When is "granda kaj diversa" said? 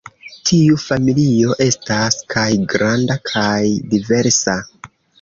2.75-4.61